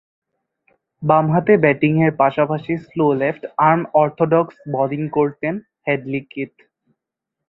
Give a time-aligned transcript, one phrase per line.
[1.03, 5.53] বামহাতে ব্যাটিংয়ের পাশাপাশি স্লো লেফট-আর্ম অর্থোডক্স বোলিং করতেন
[5.85, 6.53] হেডলি কিথ।